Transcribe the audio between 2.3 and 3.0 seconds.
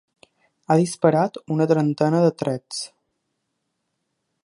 trets.